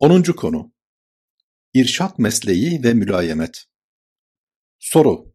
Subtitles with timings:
[0.00, 0.72] Onuncu konu:
[1.74, 3.64] İrşad mesleği ve mülayemet.
[4.78, 5.34] Soru: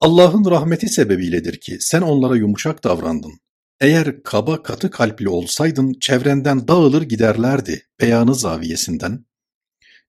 [0.00, 3.40] Allah'ın rahmeti sebebiyledir ki sen onlara yumuşak davrandın.
[3.80, 9.26] Eğer kaba katı kalpli olsaydın çevrenden dağılır giderlerdi beyanı zaviyesinden.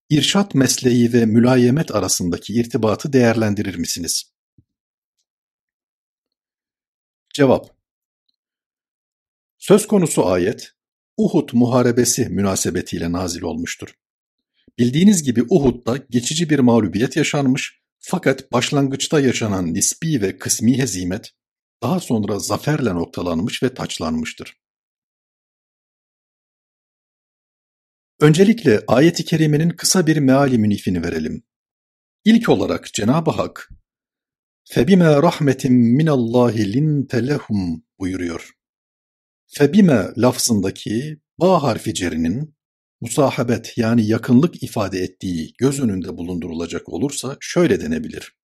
[0.10, 4.34] İrşad mesleği ve mülayemet arasındaki irtibatı değerlendirir misiniz?
[7.34, 7.76] Cevap
[9.58, 10.75] Söz konusu ayet,
[11.17, 13.95] Uhud muharebesi münasebetiyle nazil olmuştur.
[14.79, 21.31] Bildiğiniz gibi Uhud'da geçici bir mağlubiyet yaşanmış fakat başlangıçta yaşanan nispi ve kısmi hezimet
[21.83, 24.61] daha sonra zaferle noktalanmış ve taçlanmıştır.
[28.21, 31.43] Öncelikle ayet-i kerimenin kısa bir meali münifini verelim.
[32.25, 33.71] İlk olarak Cenab-ı Hak
[34.65, 35.63] فَبِمَا رَحْمَةٍ
[35.99, 38.51] مِنَ اللّٰهِ لِنْتَ لَهُمْ buyuruyor.
[39.58, 42.56] Febime lafzındaki ba harfi cerinin
[43.02, 48.36] musahabet yani yakınlık ifade ettiği göz önünde bulundurulacak olursa şöyle denebilir.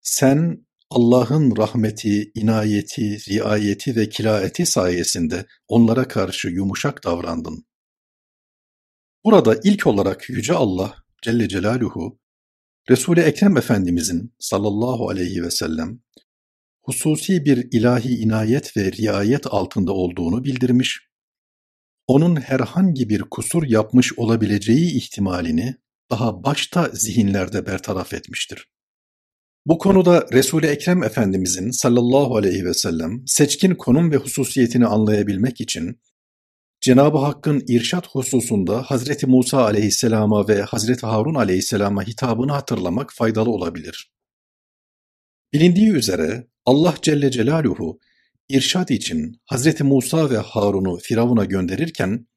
[0.00, 7.66] Sen Allah'ın rahmeti, inayeti, riayeti ve kilaeti sayesinde onlara karşı yumuşak davrandın.
[9.24, 12.18] Burada ilk olarak Yüce Allah Celle Celaluhu,
[12.90, 16.00] Resul-i Ekrem Efendimizin sallallahu aleyhi ve sellem
[16.84, 21.00] hususi bir ilahi inayet ve riayet altında olduğunu bildirmiş,
[22.06, 25.76] onun herhangi bir kusur yapmış olabileceği ihtimalini
[26.10, 28.68] daha başta zihinlerde bertaraf etmiştir.
[29.66, 36.00] Bu konuda Resul-i Ekrem Efendimizin sallallahu aleyhi ve sellem seçkin konum ve hususiyetini anlayabilmek için
[36.80, 44.12] Cenab-ı Hakk'ın irşat hususunda Hazreti Musa aleyhisselama ve Hazreti Harun aleyhisselama hitabını hatırlamak faydalı olabilir.
[45.52, 47.99] Bilindiği üzere Allah Celle Celaluhu
[48.49, 52.27] irşad için Hazreti Musa ve Harun'u Firavun'a gönderirken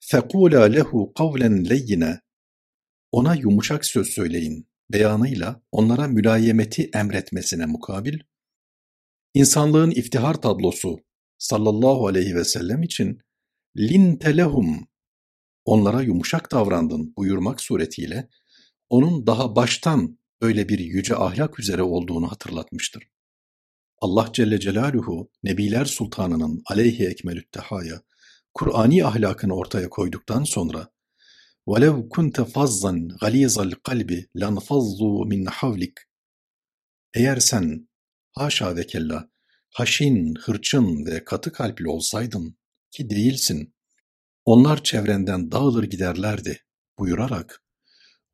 [0.00, 2.20] فَقُولَا lehu قَوْلًا لَيِّنَ
[3.12, 8.18] Ona yumuşak söz söyleyin beyanıyla onlara mülayemeti emretmesine mukabil,
[9.34, 10.98] insanlığın iftihar tablosu
[11.38, 13.20] sallallahu aleyhi ve sellem için
[13.76, 14.88] linte lehum
[15.64, 18.28] onlara yumuşak davrandın buyurmak suretiyle
[18.88, 23.08] onun daha baştan öyle bir yüce ahlak üzere olduğunu hatırlatmıştır.
[24.00, 28.02] Allah Celle Celaluhu, Nebiler Sultanı'nın aleyhi ekmelüttehaya,
[28.54, 30.88] Kur'ani ahlakını ortaya koyduktan sonra
[31.66, 35.94] وَلَوْ كُنْتَ فَظَّنْ غَلِيظَ الْقَلْبِ لَنْفَضُّوا مِنْ حَوْلِكَ
[37.14, 37.88] Eğer sen,
[38.32, 39.30] haşa ve kella,
[39.70, 42.56] haşin, hırçın ve katı kalpli olsaydın,
[42.90, 43.74] ki değilsin,
[44.44, 46.64] onlar çevrenden dağılır giderlerdi
[46.98, 47.64] buyurarak,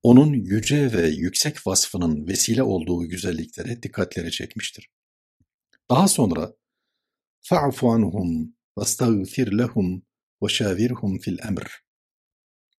[0.02, 4.88] onun yüce ve yüksek vasfının vesile olduğu güzelliklere dikkatleri çekmiştir.
[5.90, 6.54] Daha sonra
[7.42, 10.02] فَعْفُ عَنْهُمْ وَاسْتَغْفِرْ لَهُمْ
[10.40, 11.84] وَشَاوِرْهُمْ fil emr.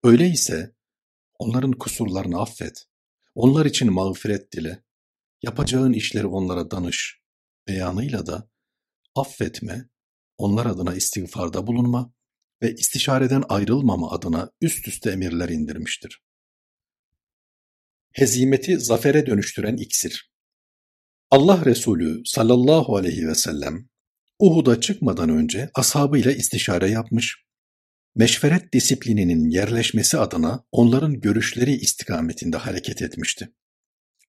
[0.04, 0.76] Öyleyse
[1.40, 2.86] onların kusurlarını affet,
[3.36, 4.84] onlar için mağfiret dile,
[5.42, 7.22] yapacağın işleri onlara danış
[7.68, 8.50] beyanıyla da
[9.16, 9.90] affetme,
[10.38, 12.14] onlar adına istiğfarda bulunma
[12.62, 16.24] ve istişareden ayrılmama adına üst üste emirler indirmiştir.
[18.12, 20.32] Hezimeti zafere dönüştüren iksir
[21.35, 23.89] Allah Resulü sallallahu aleyhi ve sellem
[24.39, 27.45] Uhud'a çıkmadan önce ashabıyla istişare yapmış,
[28.15, 33.53] meşveret disiplininin yerleşmesi adına onların görüşleri istikametinde hareket etmişti.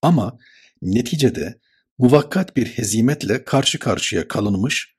[0.02, 0.38] Ama
[0.82, 1.60] neticede
[1.98, 4.96] muvakkat bir hezimetle karşı karşıya kalınmış,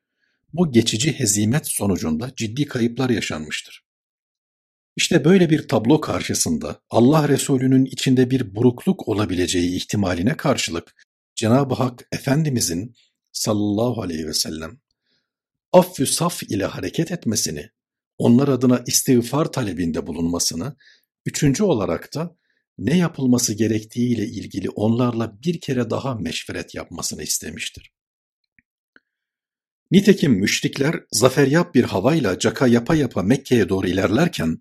[0.53, 3.85] bu geçici hezimet sonucunda ciddi kayıplar yaşanmıştır.
[4.97, 11.06] İşte böyle bir tablo karşısında Allah Resulü'nün içinde bir burukluk olabileceği ihtimaline karşılık
[11.37, 12.95] Cenab-ı Hak Efendimizin
[13.33, 14.81] sallallahu aleyhi ve sellem
[15.73, 17.71] affü saf ile hareket etmesini,
[18.19, 20.77] onlar adına istiğfar talebinde bulunmasını,
[21.27, 22.37] üçüncü olarak da
[22.79, 27.93] ne yapılması gerektiğiyle ilgili onlarla bir kere daha meşveret yapmasını istemiştir.
[29.91, 34.59] Nitekim müşrikler zaferyap bir havayla caka yapa yapa Mekke'ye doğru ilerlerken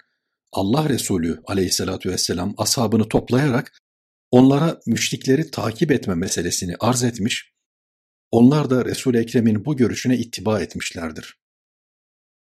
[0.51, 3.84] Allah Resulü aleyhissalatü vesselam ashabını toplayarak
[4.35, 7.53] onlara müşrikleri takip etme meselesini arz etmiş,
[8.31, 11.39] onlar da Resul-i Ekrem'in bu görüşüne ittiba etmişlerdir.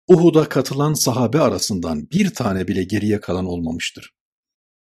[0.09, 4.15] Uhud'a katılan sahabe arasından bir tane bile geriye kalan olmamıştır.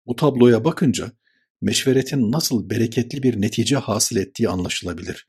[0.06, 1.12] Bu tabloya bakınca
[1.60, 5.26] meşveretin nasıl bereketli bir netice hasıl ettiği anlaşılabilir.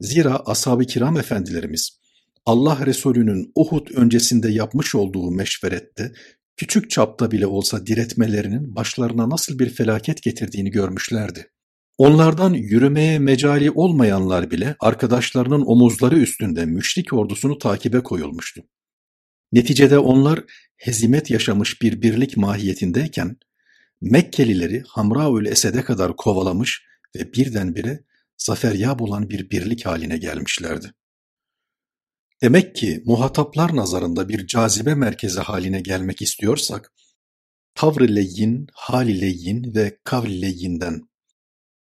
[0.00, 2.00] Zira ashab-ı kiram efendilerimiz
[2.46, 6.12] Allah Resulü'nün Uhud öncesinde yapmış olduğu meşverette
[6.56, 11.50] küçük çapta bile olsa diretmelerinin başlarına nasıl bir felaket getirdiğini görmüşlerdi.
[11.98, 18.62] Onlardan yürümeye mecali olmayanlar bile arkadaşlarının omuzları üstünde müşrik ordusunu takibe koyulmuştu.
[19.52, 20.44] Neticede onlar
[20.76, 23.36] hezimet yaşamış bir birlik mahiyetindeyken
[24.00, 26.82] Mekkelileri Hamraül Esed'e kadar kovalamış
[27.16, 28.04] ve birdenbire
[28.38, 30.92] zaferyab olan bir birlik haline gelmişlerdi.
[32.42, 36.92] Demek ki muhataplar nazarında bir cazibe merkezi haline gelmek istiyorsak,
[37.74, 38.66] tavr-ı
[39.74, 40.70] ve kavl-i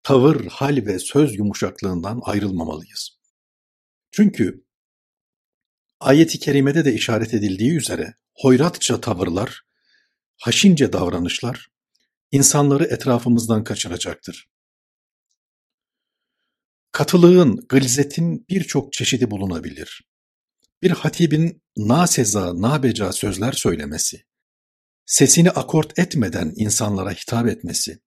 [0.04, 3.20] tavır, hal ve söz yumuşaklığından ayrılmamalıyız.
[4.12, 4.66] Çünkü
[6.00, 9.62] ayet-i kerimede de işaret edildiği üzere hoyratça tavırlar,
[10.38, 11.68] haşince davranışlar,
[12.32, 14.50] insanları etrafımızdan kaçıracaktır.
[16.92, 20.11] Katılığın, gılzetin birçok çeşidi bulunabilir.
[20.84, 24.26] Bir hatibin naseza, nabeca sözler söylemesi,
[25.06, 28.00] sesini akort etmeden insanlara hitap etmesi,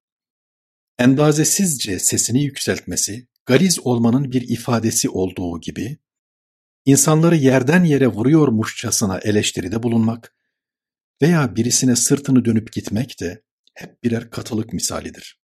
[0.98, 5.98] endazesizce sesini yükseltmesi, galiz olmanın bir ifadesi olduğu gibi,
[6.84, 10.36] insanları yerden yere vuruyormuşçasına eleştiride bulunmak
[11.22, 13.42] veya birisine sırtını dönüp gitmek de
[13.74, 15.40] hep birer katılık misalidir.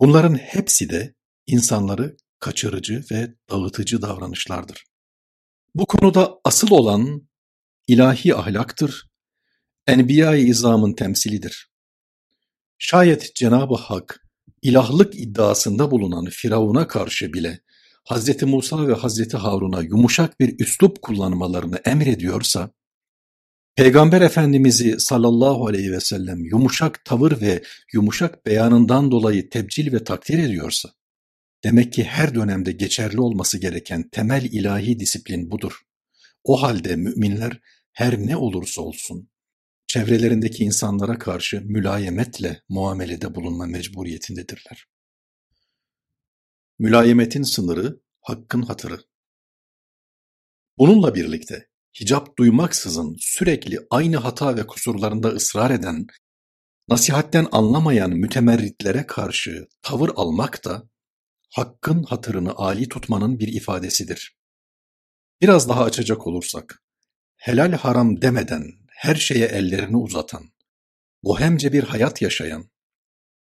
[0.00, 1.14] Bunların hepsi de
[1.46, 4.93] insanları kaçırıcı ve dağıtıcı davranışlardır.
[5.74, 7.28] Bu konuda asıl olan
[7.86, 9.08] ilahi ahlaktır,
[9.86, 11.70] Enbiya-i İzam'ın temsilidir.
[12.78, 14.26] Şayet Cenab-ı Hak
[14.62, 17.60] ilahlık iddiasında bulunan Firavun'a karşı bile
[18.10, 18.42] Hz.
[18.42, 19.34] Musa ve Hz.
[19.34, 22.70] Harun'a yumuşak bir üslup kullanmalarını emrediyorsa,
[23.76, 27.62] Peygamber Efendimiz'i sallallahu aleyhi ve sellem yumuşak tavır ve
[27.92, 30.90] yumuşak beyanından dolayı tebcil ve takdir ediyorsa,
[31.64, 35.80] demek ki her dönemde geçerli olması gereken temel ilahi disiplin budur.
[36.44, 37.60] O halde müminler
[37.92, 39.30] her ne olursa olsun,
[39.86, 44.86] çevrelerindeki insanlara karşı mülayemetle muamelede bulunma mecburiyetindedirler.
[46.78, 49.00] Mülayemetin sınırı, hakkın hatırı.
[50.78, 51.68] Bununla birlikte
[52.00, 56.06] hicap duymaksızın sürekli aynı hata ve kusurlarında ısrar eden,
[56.88, 60.88] nasihatten anlamayan mütemerritlere karşı tavır almak da
[61.54, 64.36] hakkın hatırını âli tutmanın bir ifadesidir.
[65.40, 66.82] Biraz daha açacak olursak,
[67.36, 70.52] helal haram demeden her şeye ellerini uzatan,
[71.22, 72.70] bohemce bir hayat yaşayan,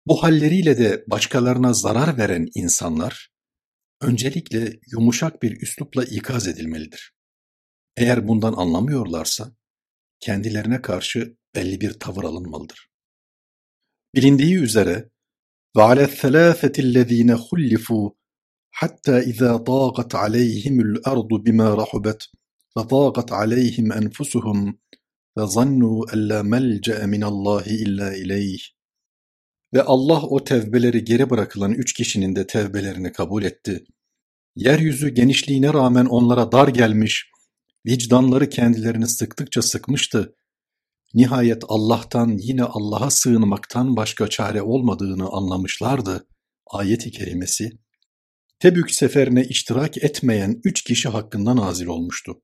[0.06, 3.31] bu halleriyle de başkalarına zarar veren insanlar,
[4.02, 7.13] öncelikle yumuşak bir üslupla ikaz edilmelidir.
[7.98, 9.52] Eğer bundan anlamıyorlarsa,
[10.19, 12.90] kendilerine karşı belli bir tavır alınmalıdır.
[14.16, 15.10] Bilindiği üzere,
[15.76, 18.11] وَعَلَى الثَّلَاثَةِ الَّذ۪ينَ خُلِّفُوا
[18.70, 22.20] حَتَّى اِذَا ضَاقَتْ عَلَيْهِمُ الْأَرْضُ بِمَا رَحُبَتْ
[22.75, 24.58] فَضَاقَتْ عَلَيْهِمْ أَنْفُسُهُمْ
[25.37, 28.61] فَظَنُّوا أَنْ لَا مَلْجَأَ مِنَ اللّٰهِ إِلَّا إِلَيْهِ
[29.75, 33.85] Ve Allah o tevbeleri geri bırakılan üç kişinin de tevbelerini kabul etti.
[34.56, 37.31] Yeryüzü genişliğine rağmen onlara dar gelmiş,
[37.87, 40.35] vicdanları kendilerini sıktıkça sıkmıştı.
[41.13, 46.27] Nihayet Allah'tan yine Allah'a sığınmaktan başka çare olmadığını anlamışlardı.
[46.67, 47.71] Ayet-i kerimesi,
[48.59, 52.41] Tebük seferine iştirak etmeyen üç kişi hakkında nazil olmuştu.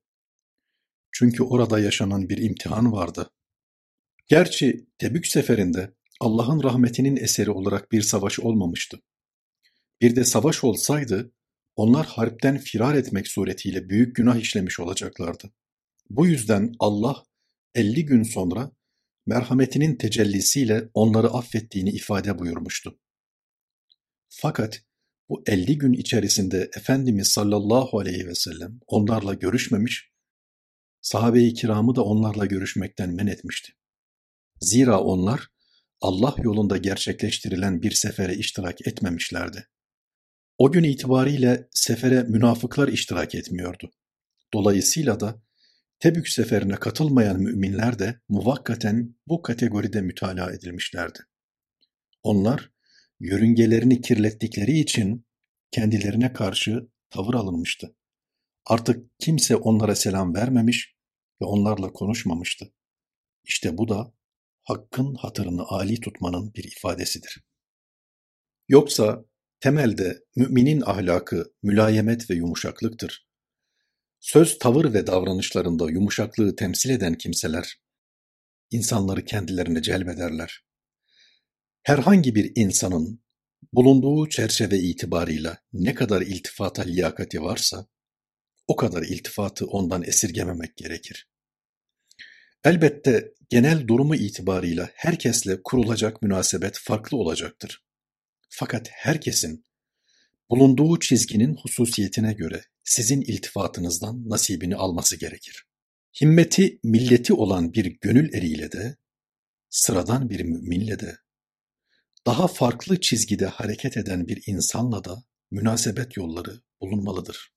[1.12, 3.30] Çünkü orada yaşanan bir imtihan vardı.
[4.28, 9.02] Gerçi Tebük seferinde Allah'ın rahmetinin eseri olarak bir savaş olmamıştı.
[10.00, 11.32] Bir de savaş olsaydı,
[11.76, 15.52] onlar harpten firar etmek suretiyle büyük günah işlemiş olacaklardı.
[16.10, 17.25] Bu yüzden Allah
[17.76, 18.72] elli gün sonra
[19.26, 22.98] merhametinin tecellisiyle onları affettiğini ifade buyurmuştu.
[24.28, 24.82] Fakat
[25.28, 30.10] bu elli gün içerisinde Efendimiz sallallahu aleyhi ve sellem onlarla görüşmemiş,
[31.00, 33.72] sahabe-i kiramı da onlarla görüşmekten men etmişti.
[34.60, 35.48] Zira onlar
[36.00, 39.68] Allah yolunda gerçekleştirilen bir sefere iştirak etmemişlerdi.
[40.58, 43.90] O gün itibariyle sefere münafıklar iştirak etmiyordu.
[44.54, 45.42] Dolayısıyla da
[45.98, 51.18] Tebük seferine katılmayan müminler de muvakkaten bu kategoride mütalaa edilmişlerdi.
[52.22, 52.70] Onlar
[53.20, 55.26] yörüngelerini kirlettikleri için
[55.70, 57.96] kendilerine karşı tavır alınmıştı.
[58.66, 60.96] Artık kimse onlara selam vermemiş
[61.42, 62.72] ve onlarla konuşmamıştı.
[63.44, 64.14] İşte bu da
[64.64, 67.44] hakkın hatırını âli tutmanın bir ifadesidir.
[68.68, 69.24] Yoksa
[69.60, 73.25] temelde müminin ahlakı mülayemet ve yumuşaklıktır.
[74.20, 77.80] Söz, tavır ve davranışlarında yumuşaklığı temsil eden kimseler,
[78.70, 80.64] insanları kendilerine celbederler.
[81.82, 83.20] Herhangi bir insanın
[83.72, 87.86] bulunduğu çerçeve itibarıyla ne kadar iltifata liyakati varsa,
[88.68, 91.28] o kadar iltifatı ondan esirgememek gerekir.
[92.64, 97.84] Elbette genel durumu itibarıyla herkesle kurulacak münasebet farklı olacaktır.
[98.48, 99.66] Fakat herkesin
[100.50, 105.66] bulunduğu çizginin hususiyetine göre sizin iltifatınızdan nasibini alması gerekir.
[106.20, 108.96] himmeti milleti olan bir gönül eriyle de,
[109.68, 111.18] sıradan bir müminle de,
[112.26, 117.52] daha farklı çizgide hareket eden bir insanla da münasebet yolları bulunmalıdır.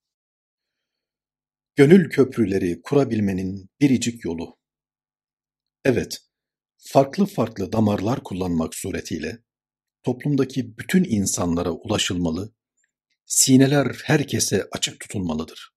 [1.75, 4.57] Gönül köprüleri kurabilmenin biricik yolu.
[5.85, 6.21] Evet,
[6.77, 9.43] farklı farklı damarlar kullanmak suretiyle
[10.03, 12.53] toplumdaki bütün insanlara ulaşılmalı,
[13.29, 15.73] sineler herkese açık tutulmalıdır.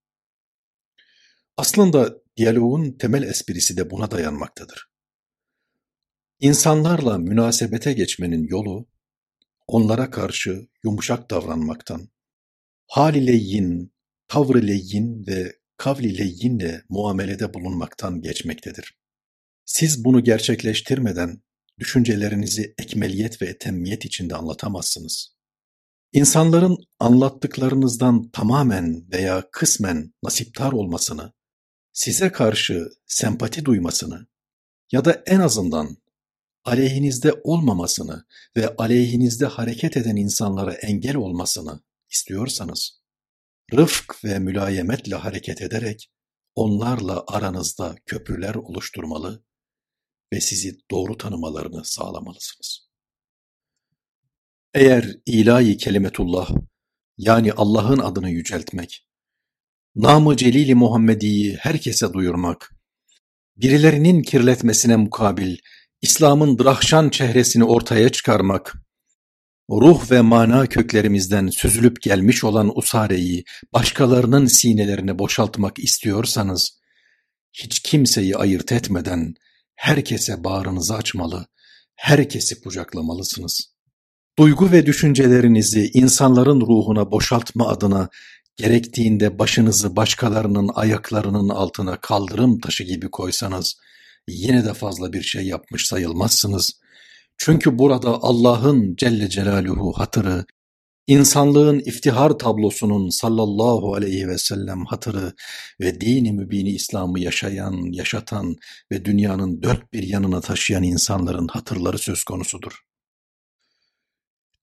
[1.57, 4.89] Aslında diyaloğun temel esprisi de buna dayanmaktadır.
[6.39, 8.87] İnsanlarla münasebete geçmenin yolu,
[9.67, 12.09] onlara karşı yumuşak davranmaktan,
[12.87, 13.93] hal ile yin,
[14.27, 18.97] tavr ile yin ve kavl ile yinle muamelede bulunmaktan geçmektedir.
[19.65, 21.41] Siz bunu gerçekleştirmeden
[21.79, 25.33] düşüncelerinizi ekmeliyet ve etemmiyet içinde anlatamazsınız.
[26.13, 31.33] İnsanların anlattıklarınızdan tamamen veya kısmen nasiptar olmasını,
[31.93, 34.27] size karşı sempati duymasını
[34.91, 35.97] ya da en azından
[36.65, 38.25] aleyhinizde olmamasını
[38.57, 43.01] ve aleyhinizde hareket eden insanlara engel olmasını istiyorsanız,
[43.73, 46.11] rıfk ve mülayemetle hareket ederek
[46.55, 49.43] onlarla aranızda köprüler oluşturmalı
[50.33, 52.92] ve sizi doğru tanımalarını sağlamalısınız.
[54.73, 56.49] Eğer ilahi kelimetullah
[57.17, 59.07] yani Allah'ın adını yüceltmek,
[59.95, 62.75] namı celili Muhammedi'yi herkese duyurmak,
[63.57, 65.57] birilerinin kirletmesine mukabil
[66.01, 68.73] İslam'ın drahşan çehresini ortaya çıkarmak,
[69.69, 76.79] ruh ve mana köklerimizden süzülüp gelmiş olan usareyi başkalarının sinelerine boşaltmak istiyorsanız,
[77.53, 79.33] hiç kimseyi ayırt etmeden
[79.75, 81.45] herkese bağrınızı açmalı,
[81.95, 83.72] herkesi kucaklamalısınız.
[84.39, 88.09] Duygu ve düşüncelerinizi insanların ruhuna boşaltma adına
[88.55, 93.75] gerektiğinde başınızı başkalarının ayaklarının altına kaldırım taşı gibi koysanız,
[94.27, 96.81] yine de fazla bir şey yapmış sayılmazsınız.
[97.37, 100.45] Çünkü burada Allah'ın Celle Celaluhu hatırı,
[101.07, 105.33] insanlığın iftihar tablosunun sallallahu aleyhi ve sellem hatırı
[105.81, 108.55] ve dini mübini İslam'ı yaşayan, yaşatan
[108.91, 112.92] ve dünyanın dört bir yanına taşıyan insanların hatırları söz konusudur.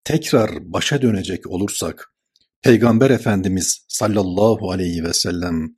[0.03, 2.13] Tekrar başa dönecek olursak,
[2.61, 5.75] Peygamber Efendimiz sallallahu aleyhi ve sellem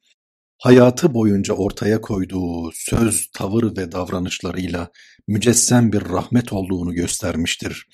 [0.58, 4.92] hayatı boyunca ortaya koyduğu söz, tavır ve davranışlarıyla
[5.28, 7.88] mücessem bir rahmet olduğunu göstermiştir.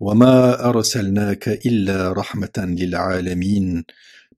[0.00, 3.84] وَمَا أَرْسَلْنَاكَ إِلَّا رَحْمَةً لِلْعَالَمِينَ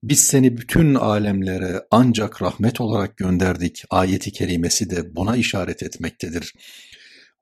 [0.03, 6.55] Biz seni bütün alemlere ancak rahmet olarak gönderdik ayeti kerimesi de buna işaret etmektedir.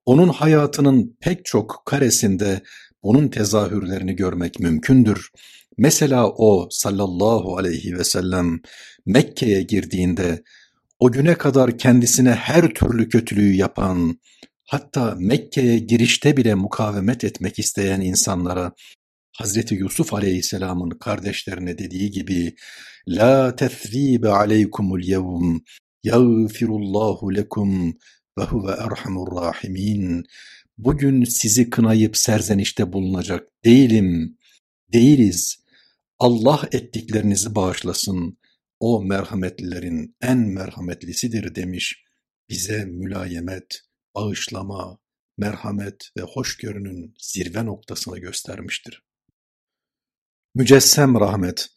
[0.07, 2.62] Onun hayatının pek çok karesinde
[3.03, 5.29] bunun tezahürlerini görmek mümkündür.
[5.77, 8.60] Mesela o sallallahu aleyhi ve sellem
[9.06, 10.44] Mekke'ye girdiğinde
[11.00, 14.20] o güne kadar kendisine her türlü kötülüğü yapan,
[14.65, 18.72] hatta Mekke'ye girişte bile mukavemet etmek isteyen insanlara
[19.38, 22.56] Hazreti Yusuf Aleyhisselam'ın kardeşlerine dediği gibi
[23.08, 25.60] La tethribe aleykumul yevm
[26.03, 27.94] yağfirullahu lekum
[28.39, 30.24] ve huve erhamur rahimin
[30.80, 34.38] Bugün sizi kınayıp serzenişte bulunacak değilim,
[34.94, 35.64] değiliz.
[36.20, 38.38] Allah ettiklerinizi bağışlasın.
[38.80, 42.04] O merhametlilerin en merhametlisidir demiş.
[42.50, 43.82] Bize mülayemet,
[44.16, 44.98] bağışlama,
[45.38, 49.04] merhamet ve hoşgörünün zirve noktasını göstermiştir.
[50.56, 51.68] Mücessem rahmet,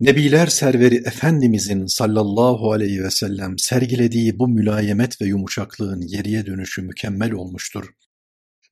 [0.00, 7.32] Nebiler serveri Efendimizin sallallahu aleyhi ve sellem sergilediği bu mülayemet ve yumuşaklığın geriye dönüşü mükemmel
[7.32, 7.94] olmuştur.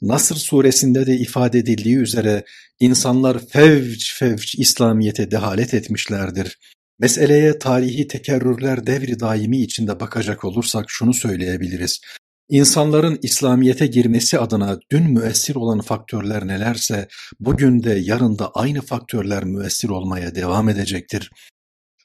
[0.02, 2.44] Nasr suresinde de ifade edildiği üzere
[2.80, 6.58] insanlar fevç fevç İslamiyet'e dehalet etmişlerdir.
[6.98, 12.00] Meseleye tarihi tekerrürler devri daimi içinde bakacak olursak şunu söyleyebiliriz.
[12.48, 17.08] İnsanların İslamiyet'e girmesi adına dün müessir olan faktörler nelerse
[17.40, 21.30] bugün de yarın da aynı faktörler müessir olmaya devam edecektir.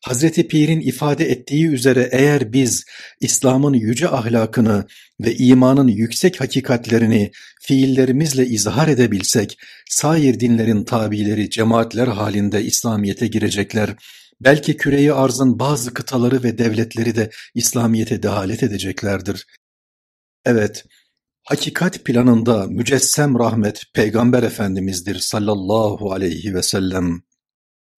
[0.08, 2.86] Hazreti Pir'in ifade ettiği üzere eğer biz
[3.22, 4.88] İslam'ın yüce ahlakını
[5.22, 9.58] ve imanın yüksek hakikatlerini fiillerimizle izhar edebilsek,
[9.90, 13.96] sair dinlerin tabileri cemaatler halinde İslamiyet'e girecekler,
[14.42, 19.46] belki küreyi arzın bazı kıtaları ve devletleri de İslamiyet'e dehalet edeceklerdir.
[20.46, 20.86] Evet,
[21.44, 27.27] hakikat planında mücessem rahmet Peygamber Efendimiz'dir sallallahu aleyhi ve sellem.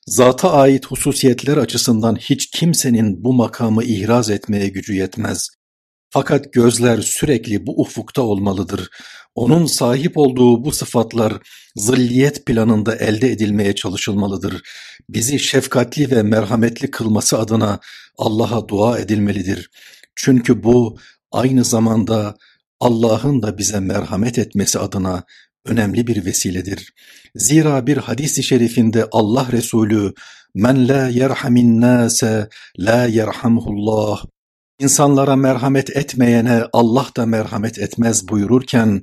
[0.10, 5.50] Zata ait hususiyetler açısından hiç kimsenin bu makamı ihraz etmeye gücü yetmez.
[6.10, 8.90] Fakat gözler sürekli bu ufukta olmalıdır.
[9.36, 11.34] Onun sahip olduğu bu sıfatlar
[11.76, 14.62] zilliyet planında elde edilmeye çalışılmalıdır.
[15.10, 17.80] Bizi şefkatli ve merhametli kılması adına
[18.18, 19.70] Allah'a dua edilmelidir.
[20.16, 20.98] Çünkü bu
[21.32, 22.36] aynı zamanda
[22.80, 25.24] Allah'ın da bize merhamet etmesi adına
[25.70, 26.94] önemli bir vesiledir.
[27.36, 30.14] Zira bir hadis-i şerifinde Allah Resulü
[30.56, 32.50] men la yerhamin nase
[32.80, 34.26] la yerhamhullah
[34.80, 39.02] İnsanlara merhamet etmeyene Allah da merhamet etmez buyururken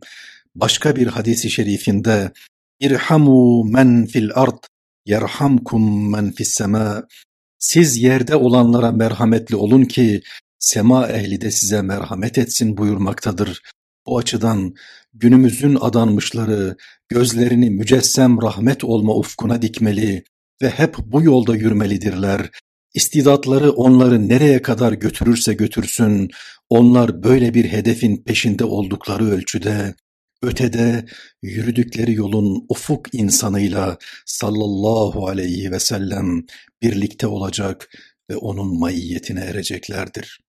[0.54, 2.32] başka bir hadisi şerifinde
[2.80, 4.58] İrhamu men fil ard
[5.06, 7.02] yerhamkum men fis sema
[7.58, 10.22] Siz yerde olanlara merhametli olun ki
[10.58, 13.62] sema ehli de size merhamet etsin buyurmaktadır.
[14.06, 14.74] Bu açıdan
[15.14, 16.76] günümüzün adanmışları
[17.08, 20.24] gözlerini mücessem rahmet olma ufkuna dikmeli
[20.62, 22.50] ve hep bu yolda yürümelidirler.
[22.94, 26.30] İstidatları onları nereye kadar götürürse götürsün,
[26.68, 29.94] onlar böyle bir hedefin peşinde oldukları ölçüde,
[30.42, 31.06] ötede
[31.42, 36.44] yürüdükleri yolun ufuk insanıyla sallallahu aleyhi ve sellem
[36.82, 37.88] birlikte olacak
[38.30, 40.45] ve onun maiyetine ereceklerdir.